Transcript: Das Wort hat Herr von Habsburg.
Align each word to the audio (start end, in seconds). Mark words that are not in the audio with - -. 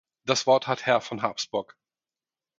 Das 0.25 0.47
Wort 0.47 0.65
hat 0.65 0.87
Herr 0.87 0.99
von 0.99 1.21
Habsburg. 1.21 1.77